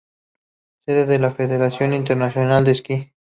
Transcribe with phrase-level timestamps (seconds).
[0.83, 3.11] Sede de la Federación Internacional de Esquí.